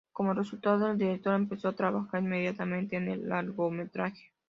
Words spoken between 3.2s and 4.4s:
largometraje.